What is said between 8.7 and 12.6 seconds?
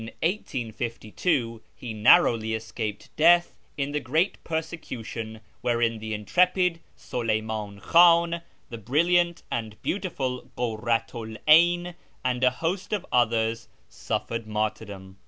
the brilliant and beautiful Kurratu 'l 'Ayn, and a